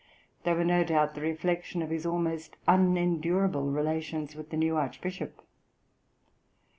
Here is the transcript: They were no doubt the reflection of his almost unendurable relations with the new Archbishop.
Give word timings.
They 0.45 0.53
were 0.53 0.63
no 0.65 0.83
doubt 0.83 1.13
the 1.13 1.21
reflection 1.21 1.83
of 1.83 1.91
his 1.91 2.07
almost 2.07 2.57
unendurable 2.67 3.69
relations 3.69 4.33
with 4.35 4.49
the 4.49 4.57
new 4.57 4.75
Archbishop. 4.75 5.45